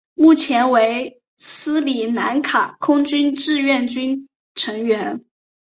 [0.15, 5.23] 目前为斯里兰卡空军志愿军成员。